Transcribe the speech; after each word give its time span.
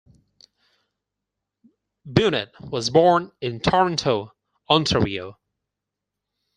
Bunnett 2.07 2.55
was 2.59 2.89
born 2.89 3.31
in 3.39 3.59
Toronto, 3.59 4.33
Ontario. 4.67 5.37